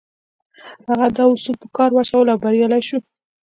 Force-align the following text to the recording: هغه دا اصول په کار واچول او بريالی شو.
هغه 0.87 1.07
دا 1.17 1.23
اصول 1.35 1.55
په 1.63 1.67
کار 1.77 1.89
واچول 1.93 2.27
او 2.33 2.37
بريالی 2.43 2.81
شو. 2.87 2.97